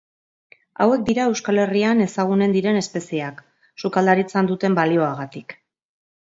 [0.85, 3.45] Hauek dira Euskal Herrian ezagunen diren espezieak,
[3.85, 5.59] sukaldaritzan duten balioagatik.